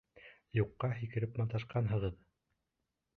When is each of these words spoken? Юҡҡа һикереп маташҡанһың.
Юҡҡа 0.59 0.87
һикереп 1.01 1.37
маташҡанһың. 1.41 2.17